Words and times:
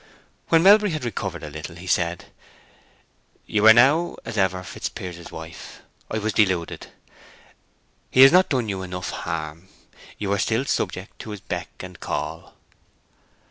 When 0.49 0.63
Melbury 0.63 0.89
had 0.89 1.05
recovered 1.05 1.43
a 1.43 1.49
little 1.51 1.75
he 1.75 1.85
said, 1.85 2.25
"You 3.45 3.67
are 3.67 3.73
now, 3.73 4.15
as 4.25 4.35
ever, 4.35 4.63
Fitzpiers's 4.63 5.31
wife. 5.31 5.81
I 6.09 6.17
was 6.17 6.33
deluded. 6.33 6.87
He 8.09 8.21
has 8.21 8.31
not 8.31 8.49
done 8.49 8.67
you 8.67 8.81
enough 8.81 9.11
harm. 9.11 9.67
You 10.17 10.33
are 10.33 10.39
still 10.39 10.65
subject 10.65 11.19
to 11.19 11.29
his 11.29 11.39
beck 11.41 11.69
and 11.83 11.99
call." 11.99 12.55